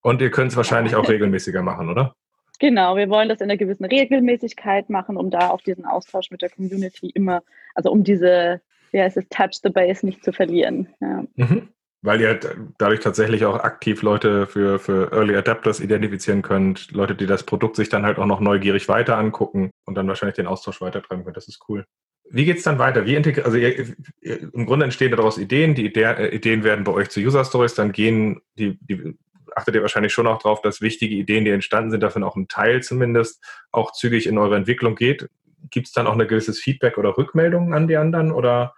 [0.00, 2.14] Und ihr könnt es wahrscheinlich auch regelmäßiger machen, oder?
[2.60, 6.40] Genau, wir wollen das in einer gewissen Regelmäßigkeit machen, um da auch diesen Austausch mit
[6.40, 7.42] der Community immer,
[7.74, 10.88] also um diese, wie heißt es, Touch the Base nicht zu verlieren.
[11.00, 11.24] Ja.
[11.36, 11.68] Mhm.
[12.00, 12.38] Weil ihr
[12.78, 17.74] dadurch tatsächlich auch aktiv Leute für, für Early Adapters identifizieren könnt, Leute, die das Produkt
[17.74, 21.34] sich dann halt auch noch neugierig weiter angucken und dann wahrscheinlich den Austausch weitertreiben können.
[21.34, 21.84] Das ist cool.
[22.30, 23.06] Wie geht es dann weiter?
[23.06, 26.92] Wie also ihr, ihr, im Grunde entstehen daraus Ideen, die Idee, äh, Ideen werden bei
[26.92, 29.16] euch zu User Stories, dann gehen die, die
[29.56, 32.48] achtet ihr wahrscheinlich schon auch darauf, dass wichtige Ideen, die entstanden sind, davon auch ein
[32.48, 35.28] Teil zumindest auch zügig in eure Entwicklung geht.
[35.70, 38.74] Gibt es dann auch ein gewisses Feedback oder Rückmeldungen an die anderen oder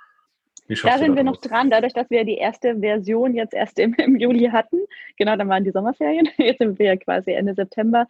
[0.83, 4.17] da sind wir noch dran, dadurch, dass wir die erste Version jetzt erst im, im
[4.17, 4.79] Juli hatten.
[5.17, 6.29] Genau, dann waren die Sommerferien.
[6.39, 8.07] Jetzt sind wir ja quasi Ende September.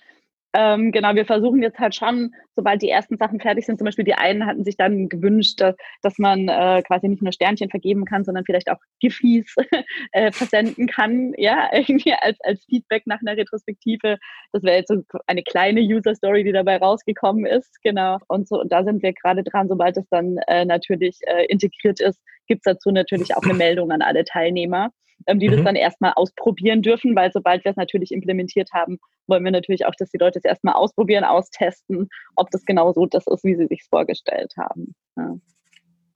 [0.52, 4.04] Ähm, genau, wir versuchen jetzt halt schon, sobald die ersten Sachen fertig sind, zum Beispiel
[4.04, 8.04] die einen hatten sich dann gewünscht, dass, dass man äh, quasi nicht nur Sternchen vergeben
[8.04, 9.54] kann, sondern vielleicht auch Giffies
[10.12, 14.18] äh, versenden kann, ja, irgendwie als, als Feedback nach einer Retrospektive.
[14.52, 18.18] Das wäre jetzt so eine kleine User-Story, die dabei rausgekommen ist, genau.
[18.26, 22.00] Und so, und da sind wir gerade dran, sobald es dann äh, natürlich äh, integriert
[22.00, 24.90] ist, gibt es dazu natürlich auch eine Meldung an alle Teilnehmer
[25.26, 25.56] ähm, die mhm.
[25.56, 29.87] das dann erstmal ausprobieren dürfen, weil sobald wir es natürlich implementiert haben, wollen wir natürlich
[29.87, 33.54] auch, dass die Leute es erstmal ausprobieren, austesten, ob das genau so das ist, wie
[33.54, 34.94] sie sich vorgestellt haben.
[35.16, 35.37] Ja.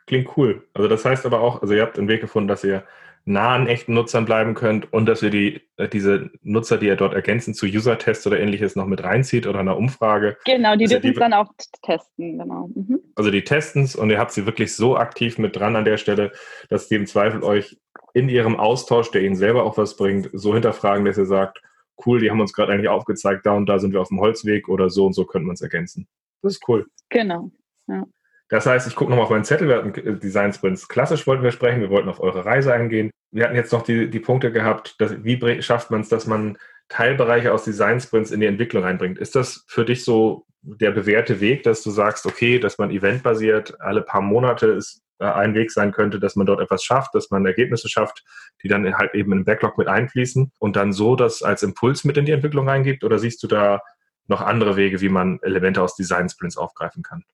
[0.07, 0.67] Klingt cool.
[0.75, 2.85] Also das heißt aber auch, also ihr habt einen Weg gefunden, dass ihr
[3.27, 6.97] nah an echten Nutzern bleiben könnt und dass ihr die, äh, diese Nutzer, die ihr
[6.97, 10.37] dort ergänzen zu User-Tests oder ähnliches noch mit reinzieht oder einer Umfrage.
[10.45, 11.51] Genau, die dürfen es dann auch
[11.83, 12.69] testen, genau.
[12.75, 13.01] Mhm.
[13.15, 15.97] Also die testen es und ihr habt sie wirklich so aktiv mit dran an der
[15.97, 16.33] Stelle,
[16.69, 17.79] dass die im Zweifel euch
[18.13, 21.63] in ihrem Austausch, der ihnen selber auch was bringt, so hinterfragen, dass ihr sagt,
[22.05, 24.69] cool, die haben uns gerade eigentlich aufgezeigt, da und da sind wir auf dem Holzweg
[24.69, 26.07] oder so und so könnten wir uns ergänzen.
[26.43, 26.87] Das ist cool.
[27.09, 27.51] Genau.
[27.87, 28.05] Ja.
[28.49, 29.69] Das heißt, ich gucke nochmal auf meinen Zettel.
[29.69, 31.81] Wir hatten Design Sprints klassisch wollten wir sprechen.
[31.81, 33.11] Wir wollten auf eure Reise eingehen.
[33.31, 36.59] Wir hatten jetzt noch die, die Punkte gehabt, dass, wie schafft man es, dass man
[36.89, 39.19] Teilbereiche aus Design Sprints in die Entwicklung reinbringt.
[39.19, 43.81] Ist das für dich so der bewährte Weg, dass du sagst, okay, dass man eventbasiert
[43.81, 47.31] alle paar Monate ist äh, ein Weg sein könnte, dass man dort etwas schafft, dass
[47.31, 48.25] man Ergebnisse schafft,
[48.63, 52.05] die dann halt eben in den Backlog mit einfließen und dann so das als Impuls
[52.05, 53.05] mit in die Entwicklung reingibt?
[53.05, 53.81] Oder siehst du da
[54.27, 57.25] noch andere Wege, wie man Elemente aus Design Sprints aufgreifen kann?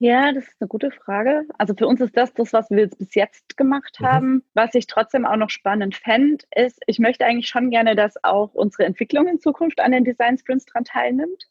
[0.00, 1.44] Ja, das ist eine gute Frage.
[1.58, 4.06] Also für uns ist das das, was wir bis jetzt gemacht mhm.
[4.06, 4.44] haben.
[4.54, 8.54] Was ich trotzdem auch noch spannend fände, ist, ich möchte eigentlich schon gerne, dass auch
[8.54, 11.48] unsere Entwicklung in Zukunft an den Design Sprints dran teilnimmt.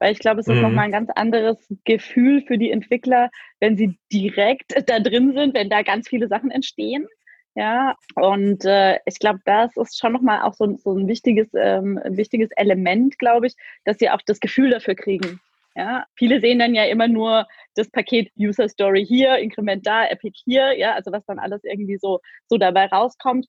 [0.00, 0.62] Weil ich glaube, es ist mhm.
[0.62, 3.30] nochmal ein ganz anderes Gefühl für die Entwickler,
[3.60, 7.06] wenn sie direkt da drin sind, wenn da ganz viele Sachen entstehen.
[7.54, 12.00] Ja, und äh, ich glaube, das ist schon nochmal auch so, so ein wichtiges, ähm,
[12.04, 13.54] wichtiges Element, glaube ich,
[13.84, 15.40] dass sie auch das Gefühl dafür kriegen.
[15.80, 20.38] Ja, viele sehen dann ja immer nur das Paket User Story hier, Inkrement da, Epic
[20.44, 23.46] hier, ja, also was dann alles irgendwie so, so dabei rauskommt.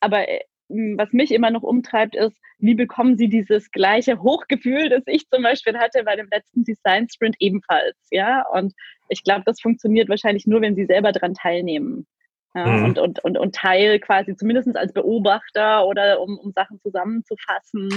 [0.00, 5.02] Aber äh, was mich immer noch umtreibt, ist, wie bekommen Sie dieses gleiche Hochgefühl, das
[5.04, 8.46] ich zum Beispiel hatte bei dem letzten Design Sprint ebenfalls, ja?
[8.50, 8.72] Und
[9.10, 12.06] ich glaube, das funktioniert wahrscheinlich nur, wenn Sie selber daran teilnehmen.
[12.54, 12.84] Ja, mhm.
[12.84, 17.90] und, und, und, und Teil quasi zumindest als Beobachter oder um, um Sachen zusammenzufassen,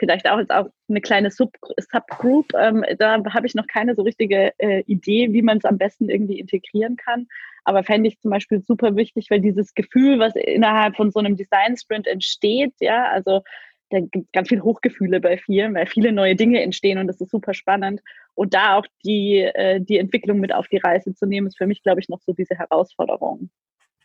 [0.00, 2.52] vielleicht auch jetzt auch eine kleine Sub Subgroup.
[2.58, 6.08] Ähm, da habe ich noch keine so richtige äh, Idee, wie man es am besten
[6.08, 7.28] irgendwie integrieren kann.
[7.64, 11.36] Aber fände ich zum Beispiel super wichtig, weil dieses Gefühl, was innerhalb von so einem
[11.36, 13.42] Design Sprint entsteht, ja, also
[13.90, 17.20] da gibt es ganz viel Hochgefühle bei vielen, weil viele neue Dinge entstehen und das
[17.20, 18.00] ist super spannend.
[18.34, 21.66] Und da auch die, äh, die Entwicklung mit auf die Reise zu nehmen, ist für
[21.66, 23.50] mich, glaube ich, noch so diese Herausforderung.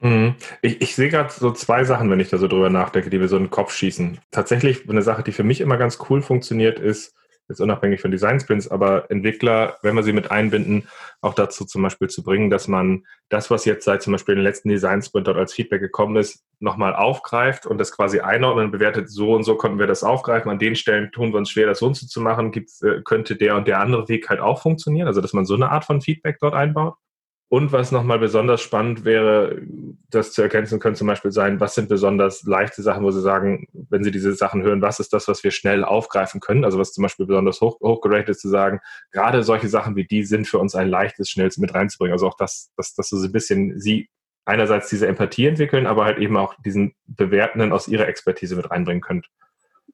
[0.02, 0.36] Mhm.
[0.62, 3.28] Ich, ich sehe gerade so zwei Sachen, wenn ich da so drüber nachdenke, die mir
[3.28, 4.20] so in den Kopf schießen.
[4.32, 7.16] Tatsächlich eine Sache, die für mich immer ganz cool funktioniert, ist,
[7.48, 10.88] jetzt unabhängig von Design Sprints, aber Entwickler, wenn wir sie mit einbinden,
[11.22, 14.44] auch dazu zum Beispiel zu bringen, dass man das, was jetzt seit zum Beispiel den
[14.44, 19.10] letzten Design Sprint dort als Feedback gekommen ist, nochmal aufgreift und das quasi einordnen, bewertet,
[19.10, 21.80] so und so konnten wir das aufgreifen, an den Stellen tun wir uns schwer, das
[21.80, 24.62] so und so zu machen, Gibt's, äh, könnte der und der andere Weg halt auch
[24.62, 26.96] funktionieren, also dass man so eine Art von Feedback dort einbaut.
[27.48, 29.62] Und was nochmal besonders spannend wäre,
[30.10, 33.68] das zu ergänzen könnte zum Beispiel sein, was sind besonders leichte Sachen, wo Sie sagen,
[33.90, 36.66] wenn Sie diese Sachen hören, was ist das, was wir schnell aufgreifen können?
[36.66, 38.80] Also was zum Beispiel besonders hoch, hochgeratet ist, zu sagen,
[39.12, 42.14] gerade solche Sachen wie die sind für uns ein leichtes, schnelles mit reinzubringen.
[42.14, 44.10] Also auch das, dass, dass so ein bisschen Sie
[44.46, 49.02] einerseits diese Empathie entwickeln, aber halt eben auch diesen Bewertenden aus Ihrer Expertise mit reinbringen
[49.02, 49.28] könnt.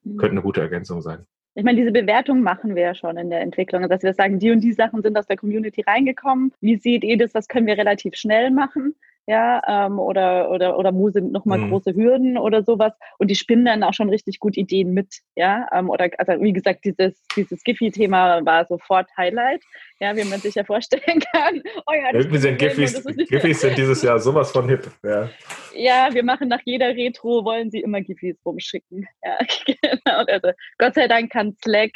[0.04, 0.18] Mhm.
[0.18, 1.26] Könnte eine gute Ergänzung sein.
[1.54, 4.52] Ich meine, diese Bewertung machen wir ja schon in der Entwicklung, dass wir sagen, die
[4.52, 6.54] und die Sachen sind aus der Community reingekommen.
[6.62, 7.34] Wie seht ihr das?
[7.34, 8.96] Was können wir relativ schnell machen?
[9.28, 11.70] Ja, ähm, oder, oder, oder wo sind nochmal mhm.
[11.70, 12.94] große Hürden oder sowas.
[13.20, 15.68] Und die spinnen dann auch schon richtig gut Ideen mit, ja.
[15.72, 19.62] Ähm, oder also wie gesagt, dieses, dieses Giphy-Thema war sofort Highlight,
[20.00, 21.62] ja, wie man sich ja vorstellen kann.
[21.86, 25.30] Oh ja, Irgendwie sind Giffys, Giffys sind dieses Jahr sowas von hip, ja.
[25.76, 29.08] Ja, wir machen nach jeder Retro, wollen sie immer Giffys rumschicken.
[29.24, 30.26] Ja, genau.
[30.28, 31.92] Also, Gott sei Dank kann Slack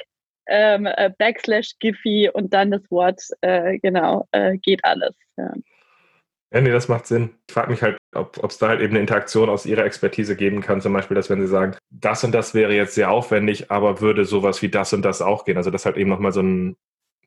[0.48, 5.16] ähm, äh, Backslash Giphy und dann das Wort, äh, genau, äh, geht alles.
[5.38, 5.52] Ja.
[6.56, 7.32] Ja, nee, das macht Sinn.
[7.50, 10.62] Ich frage mich halt, ob es da halt eben eine Interaktion aus Ihrer Expertise geben
[10.62, 10.80] kann.
[10.80, 14.24] Zum Beispiel, dass wenn Sie sagen, das und das wäre jetzt sehr aufwendig, aber würde
[14.24, 15.58] sowas wie das und das auch gehen.
[15.58, 16.78] Also, dass halt eben nochmal so ein,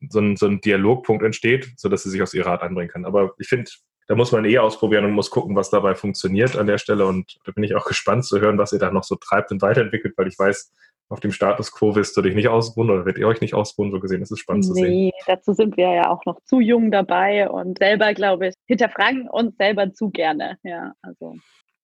[0.09, 3.05] so, ein, so ein Dialogpunkt entsteht, sodass Sie sich aus Ihrer Art einbringen kann.
[3.05, 3.71] Aber ich finde,
[4.07, 7.05] da muss man eh ausprobieren und muss gucken, was dabei funktioniert an der Stelle.
[7.05, 9.61] Und da bin ich auch gespannt zu hören, was ihr da noch so treibt und
[9.61, 10.73] weiterentwickelt, weil ich weiß,
[11.09, 13.91] auf dem Status quo wirst du dich nicht ausruhen oder werdet ihr euch nicht ausruhen,
[13.91, 14.21] so gesehen.
[14.21, 14.91] Das ist spannend nee, zu sehen.
[14.91, 19.29] Nee, dazu sind wir ja auch noch zu jung dabei und selber, glaube ich, hinterfragen
[19.29, 20.59] uns selber zu gerne.
[20.63, 21.37] Ja, also.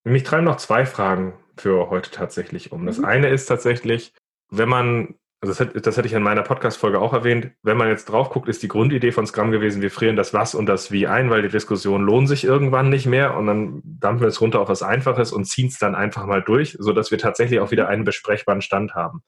[0.04, 2.84] Mich treiben noch zwei Fragen für heute tatsächlich um.
[2.84, 3.06] Das mhm.
[3.06, 4.12] eine ist tatsächlich,
[4.50, 5.14] wenn man
[5.48, 8.48] also das, das hätte ich in meiner Podcast-Folge auch erwähnt, wenn man jetzt drauf guckt,
[8.48, 11.42] ist die Grundidee von Scrum gewesen, wir frieren das Was und das Wie ein, weil
[11.42, 14.82] die Diskussionen lohnen sich irgendwann nicht mehr und dann dampfen wir es runter auf was
[14.82, 18.62] Einfaches und ziehen es dann einfach mal durch, sodass wir tatsächlich auch wieder einen besprechbaren
[18.62, 19.22] Stand haben.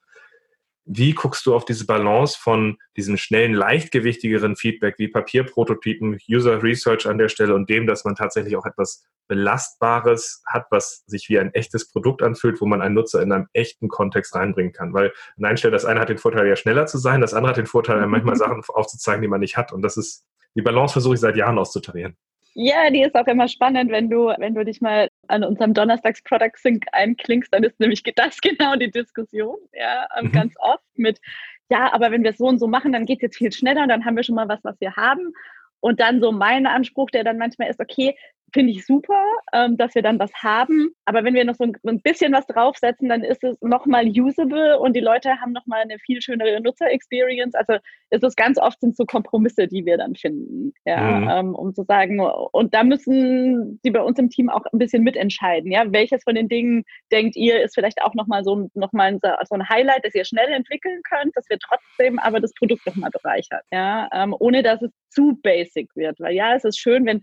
[0.89, 7.09] Wie guckst du auf diese Balance von diesem schnellen, leichtgewichtigeren Feedback wie Papierprototypen, User Research
[7.09, 11.41] an der Stelle und dem, dass man tatsächlich auch etwas Belastbares hat, was sich wie
[11.41, 14.95] ein echtes Produkt anfühlt, wo man einen Nutzer in einem echten Kontext reinbringen kann?
[14.95, 17.51] Weil an einer Stelle, das eine hat den Vorteil, ja schneller zu sein, das andere
[17.51, 19.73] hat den Vorteil, manchmal Sachen aufzuzeigen, die man nicht hat.
[19.73, 22.17] Und das ist, die Balance versuche ich seit Jahren auszutarieren.
[22.59, 26.23] Ja, die ist auch immer spannend, wenn du, wenn du dich mal an unserem Donnerstags
[26.23, 30.33] Product Sync einklingst, dann ist nämlich das genau die Diskussion, ja, ähm, mhm.
[30.33, 31.21] ganz oft mit,
[31.69, 33.83] ja, aber wenn wir es so und so machen, dann geht es jetzt viel schneller
[33.83, 35.35] und dann haben wir schon mal was, was wir haben.
[35.81, 38.17] Und dann so mein Anspruch, der dann manchmal ist, okay,
[38.57, 40.89] finde ich super, ähm, dass wir dann was haben.
[41.05, 44.79] Aber wenn wir noch so ein, ein bisschen was draufsetzen, dann ist es nochmal usable
[44.79, 47.55] und die Leute haben nochmal eine viel schönere Nutzer-Experience.
[47.55, 47.75] Also
[48.09, 51.29] es ist ganz oft sind so Kompromisse, die wir dann finden, ja, mhm.
[51.29, 55.03] ähm, um zu sagen, und da müssen die bei uns im Team auch ein bisschen
[55.03, 59.19] mitentscheiden, ja, welches von den Dingen denkt ihr, ist vielleicht auch nochmal so, noch mal
[59.21, 63.11] so ein Highlight, das ihr schnell entwickeln könnt, dass wir trotzdem aber das Produkt nochmal
[63.11, 67.23] bereichert, ja, ähm, ohne dass es zu basic wird, weil ja, es ist schön, wenn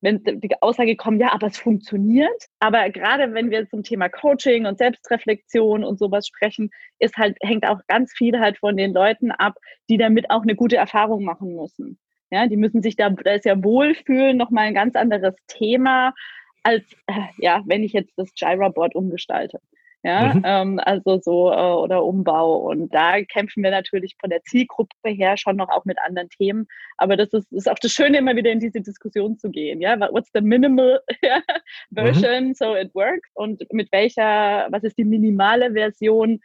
[0.00, 2.44] wenn die Aussage kommt, ja, aber es funktioniert.
[2.60, 7.66] Aber gerade wenn wir zum Thema Coaching und Selbstreflexion und sowas sprechen, ist halt, hängt
[7.66, 9.54] auch ganz viel halt von den Leuten ab,
[9.88, 11.98] die damit auch eine gute Erfahrung machen müssen.
[12.30, 16.14] Ja, die müssen sich da, da ist ja wohlfühlen, nochmal ein ganz anderes Thema,
[16.62, 19.60] als, äh, ja, wenn ich jetzt das Gyra-Board umgestalte
[20.04, 20.42] ja, mhm.
[20.44, 22.56] ähm, also so äh, oder Umbau.
[22.70, 26.66] Und da kämpfen wir natürlich von der Zielgruppe her schon noch auch mit anderen Themen.
[26.98, 29.80] Aber das ist, ist auch das Schöne, immer wieder in diese Diskussion zu gehen.
[29.80, 31.00] Ja, what's the minimal
[31.94, 32.54] version mhm.
[32.54, 36.40] so it works und mit welcher, was ist die minimale Version?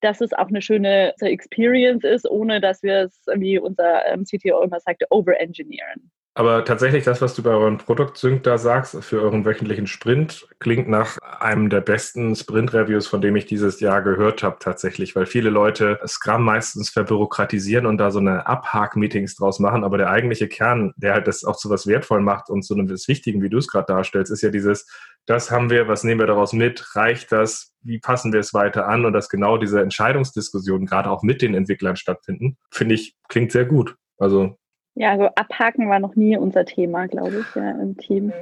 [0.00, 4.62] dass es auch eine schöne Experience ist, ohne dass wir es, wie unser ähm, CTO
[4.62, 6.12] immer sagte, overengineeren.
[6.38, 10.88] Aber tatsächlich, das, was du bei euren Produktsync da sagst, für euren wöchentlichen Sprint, klingt
[10.88, 15.50] nach einem der besten Sprint-Reviews, von dem ich dieses Jahr gehört habe, tatsächlich, weil viele
[15.50, 19.82] Leute Scrum meistens verbürokratisieren und da so eine Abhak-Meetings draus machen.
[19.82, 22.88] Aber der eigentliche Kern, der halt das auch zu was wertvoll macht und zu einem
[22.88, 24.86] Wichtigen, wie du es gerade darstellst, ist ja dieses,
[25.26, 28.86] das haben wir, was nehmen wir daraus mit, reicht das, wie passen wir es weiter
[28.86, 33.50] an und dass genau diese Entscheidungsdiskussionen gerade auch mit den Entwicklern stattfinden, finde ich, klingt
[33.50, 33.96] sehr gut.
[34.18, 34.56] Also
[34.98, 38.32] ja, also abhaken war noch nie unser Thema, glaube ich, ja, im Team.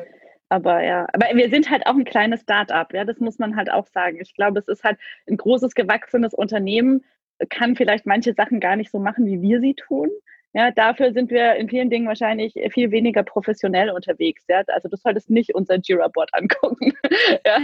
[0.49, 3.71] Aber ja, aber wir sind halt auch ein kleines Start-up, ja, das muss man halt
[3.71, 4.19] auch sagen.
[4.23, 7.05] Ich glaube, es ist halt ein großes, gewachsenes Unternehmen,
[7.51, 10.09] kann vielleicht manche Sachen gar nicht so machen, wie wir sie tun.
[10.55, 14.45] Ja, dafür sind wir in vielen Dingen wahrscheinlich viel weniger professionell unterwegs.
[14.49, 14.63] Ja?
[14.69, 16.95] Also du solltest nicht unser Jira-Board angucken.
[17.45, 17.59] ja,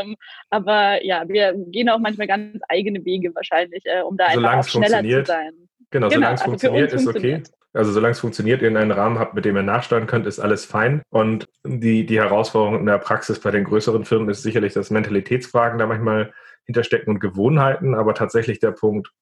[0.00, 0.14] ähm,
[0.50, 4.70] aber ja, wir gehen auch manchmal ganz eigene Wege wahrscheinlich, äh, um da solange einfach
[4.70, 5.52] schneller zu sein.
[5.90, 7.42] Genau, genau solange es also funktioniert, ist okay.
[7.72, 10.64] Also solange es funktioniert, ihr einen Rahmen habt, mit dem ihr nachsteuern könnt, ist alles
[10.64, 11.02] fein.
[11.10, 15.78] Und die, die Herausforderung in der Praxis bei den größeren Firmen ist sicherlich, dass Mentalitätsfragen
[15.78, 16.32] da manchmal
[16.64, 19.12] hinterstecken und Gewohnheiten, aber tatsächlich der Punkt,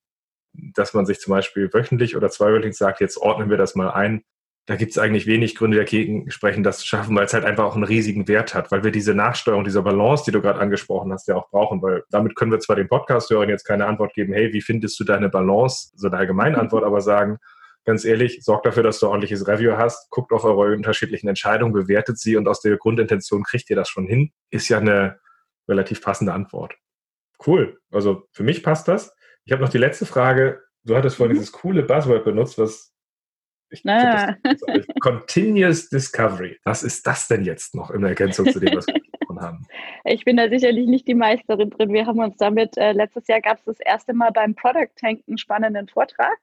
[0.53, 4.23] dass man sich zum Beispiel wöchentlich oder zweiwöchentlich sagt, jetzt ordnen wir das mal ein.
[4.65, 7.65] Da gibt es eigentlich wenig Gründe dagegen sprechen, das zu schaffen, weil es halt einfach
[7.65, 11.11] auch einen riesigen Wert hat, weil wir diese Nachsteuerung, diese Balance, die du gerade angesprochen
[11.11, 14.33] hast, ja auch brauchen, weil damit können wir zwar den Podcast-Hörern jetzt keine Antwort geben,
[14.33, 17.39] hey, wie findest du deine Balance, so eine allgemeine Antwort, aber sagen,
[17.89, 21.73] ganz ehrlich, sorgt dafür, dass du ein ordentliches Review hast, guckt auf eure unterschiedlichen Entscheidungen,
[21.73, 25.19] bewertet sie und aus der Grundintention kriegt ihr das schon hin, ist ja eine
[25.67, 26.75] relativ passende Antwort.
[27.45, 27.79] Cool.
[27.91, 29.11] Also für mich passt das.
[29.43, 30.61] Ich habe noch die letzte Frage.
[30.83, 31.39] Du hattest vorhin mhm.
[31.39, 32.93] dieses coole Buzzword benutzt, was
[33.71, 34.35] ich ah.
[34.43, 34.61] das,
[35.01, 36.59] Continuous Discovery.
[36.65, 39.65] Was ist das denn jetzt noch in Ergänzung zu dem, was wir gesprochen haben?
[40.05, 41.91] Ich bin da sicherlich nicht die Meisterin drin.
[41.91, 45.21] Wir haben uns damit, äh, letztes Jahr gab es das erste Mal beim Product Tank
[45.27, 46.37] einen spannenden Vortrag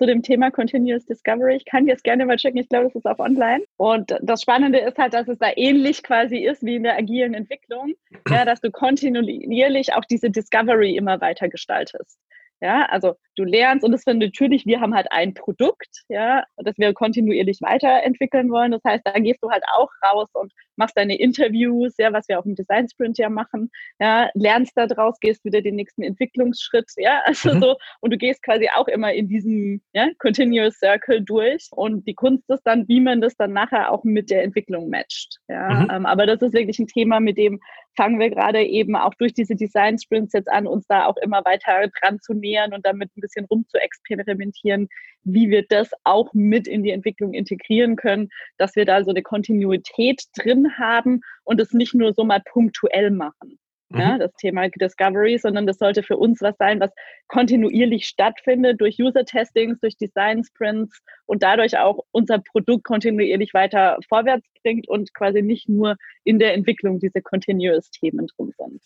[0.00, 1.56] zu dem Thema Continuous Discovery.
[1.56, 2.58] Ich kann dir das gerne mal checken.
[2.58, 3.62] Ich glaube, das ist auch online.
[3.76, 7.34] Und das Spannende ist halt, dass es da ähnlich quasi ist wie in der agilen
[7.34, 7.92] Entwicklung,
[8.30, 12.18] ja, dass du kontinuierlich auch diese Discovery immer weiter gestaltest.
[12.60, 16.76] Ja, also du lernst und das sind natürlich, wir haben halt ein Produkt, ja, das
[16.78, 18.72] wir kontinuierlich weiterentwickeln wollen.
[18.72, 22.38] Das heißt, da gehst du halt auch raus und machst deine Interviews, ja, was wir
[22.38, 23.70] auch im Design Sprint ja machen,
[24.00, 27.60] ja, lernst da draus, gehst wieder den nächsten Entwicklungsschritt, ja, also mhm.
[27.60, 32.14] so und du gehst quasi auch immer in diesem ja, Continuous Circle durch und die
[32.14, 35.90] Kunst ist dann, wie man das dann nachher auch mit der Entwicklung matcht, ja, mhm.
[35.90, 37.60] ähm, aber das ist wirklich ein Thema, mit dem
[37.96, 41.44] fangen wir gerade eben auch durch diese Design Sprints jetzt an, uns da auch immer
[41.44, 44.88] weiter dran zu nähern und damit ein bisschen rum zu experimentieren,
[45.22, 49.22] wie wir das auch mit in die Entwicklung integrieren können, dass wir da so eine
[49.22, 53.58] Kontinuität drin haben und es nicht nur so mal punktuell machen.
[53.92, 54.18] Ja, mhm.
[54.20, 56.92] das Thema Discovery, sondern das sollte für uns was sein, was
[57.26, 64.88] kontinuierlich stattfindet durch User-Testings, durch Design-Sprints und dadurch auch unser Produkt kontinuierlich weiter vorwärts bringt
[64.88, 68.80] und quasi nicht nur in der Entwicklung diese Continuous-Themen drin sind.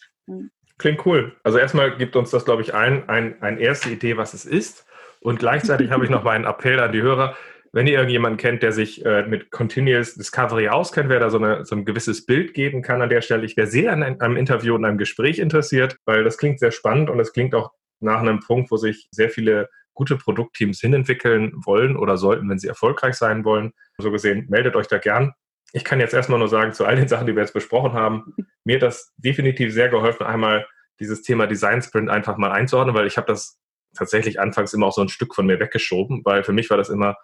[0.79, 1.37] Klingt cool.
[1.45, 4.87] Also erstmal gibt uns das, glaube ich, ein, ein, eine erste Idee, was es ist.
[5.21, 7.37] Und gleichzeitig habe ich noch mal einen Appell an die Hörer.
[7.73, 11.65] Wenn ihr irgendjemanden kennt, der sich äh, mit Continuous Discovery auskennt, wer da so, eine,
[11.65, 14.75] so ein gewisses Bild geben kann an der Stelle, ich wäre sehr an einem Interview
[14.75, 18.41] und einem Gespräch interessiert, weil das klingt sehr spannend und es klingt auch nach einem
[18.41, 23.45] Punkt, wo sich sehr viele gute Produktteams hinentwickeln wollen oder sollten, wenn sie erfolgreich sein
[23.45, 23.73] wollen.
[23.99, 25.33] So gesehen, meldet euch da gern.
[25.77, 28.33] Ich kann jetzt erstmal nur sagen, zu all den Sachen, die wir jetzt besprochen haben,
[28.63, 30.67] mir hat das definitiv sehr geholfen, einmal
[31.01, 33.59] dieses Thema Design Sprint einfach mal einzuordnen, weil ich habe das
[33.93, 36.91] tatsächlich anfangs immer auch so ein Stück von mir weggeschoben, weil für mich war das
[36.91, 37.17] immer,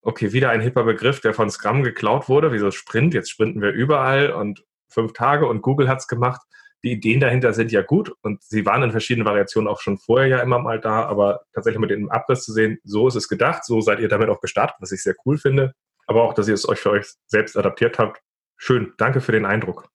[0.00, 3.60] okay, wieder ein hipper Begriff, der von Scrum geklaut wurde, wie so Sprint, jetzt sprinten
[3.60, 6.40] wir überall und fünf Tage und Google hat es gemacht.
[6.82, 10.28] Die Ideen dahinter sind ja gut und sie waren in verschiedenen Variationen auch schon vorher
[10.28, 13.66] ja immer mal da, aber tatsächlich mit dem Abriss zu sehen, so ist es gedacht,
[13.66, 15.74] so seid ihr damit auch gestartet, was ich sehr cool finde,
[16.08, 18.20] aber auch, dass ihr es euch für euch selbst adaptiert habt.
[18.56, 19.88] Schön, danke für den Eindruck.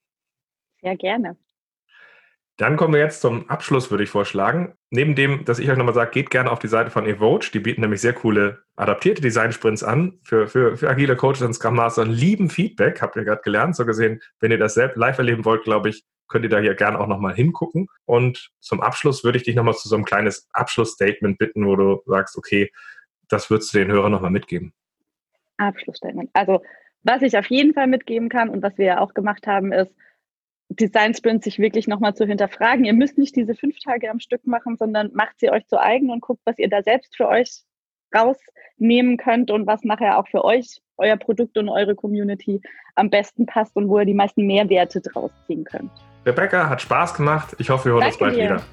[0.82, 1.38] Ja, gerne.
[2.58, 4.74] Dann kommen wir jetzt zum Abschluss, würde ich vorschlagen.
[4.92, 7.50] Neben dem, dass ich euch nochmal sage, geht gerne auf die Seite von Evoge.
[7.52, 11.76] Die bieten nämlich sehr coole adaptierte Design-Sprints an für, für, für agile Coaches und Scrum
[11.76, 12.06] Master.
[12.06, 13.76] Lieben Feedback, habt ihr gerade gelernt.
[13.76, 16.76] So gesehen, wenn ihr das selbst live erleben wollt, glaube ich, könnt ihr da hier
[16.76, 17.88] gerne auch nochmal hingucken.
[18.06, 22.04] Und zum Abschluss würde ich dich nochmal zu so einem kleines Abschlussstatement bitten, wo du
[22.06, 22.72] sagst, okay,
[23.30, 24.74] das würdest du den Hörern nochmal mitgeben.
[25.68, 26.30] Abschlussstatement.
[26.34, 26.62] Also,
[27.04, 29.92] was ich auf jeden Fall mitgeben kann und was wir ja auch gemacht haben, ist,
[30.70, 32.86] Design Sprint sich wirklich nochmal zu hinterfragen.
[32.86, 36.10] Ihr müsst nicht diese fünf Tage am Stück machen, sondern macht sie euch zu eigen
[36.10, 37.64] und guckt, was ihr da selbst für euch
[38.16, 42.62] rausnehmen könnt und was nachher auch für euch, euer Produkt und eure Community
[42.96, 45.92] am besten passt und wo ihr die meisten Mehrwerte draus ziehen könnt.
[46.26, 47.56] Rebecca, hat Spaß gemacht.
[47.60, 48.44] Ich hoffe, wir hören uns bald dir.
[48.44, 48.64] wieder.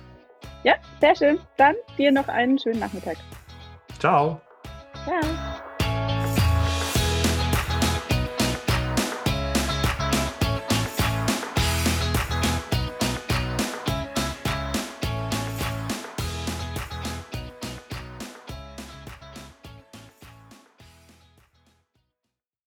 [0.63, 1.39] Ja, sehr schön.
[1.57, 3.17] Dann dir noch einen schönen Nachmittag.
[3.99, 4.41] Ciao.
[5.05, 5.50] Ciao.